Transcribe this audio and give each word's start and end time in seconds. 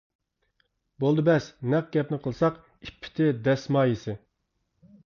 بولدى 1.03 1.25
بەس، 1.27 1.49
نەق 1.75 1.91
گەپنى 1.97 2.19
قىلساق، 2.25 2.59
ئىپپىتى-دەسمايىسى. 2.89 4.19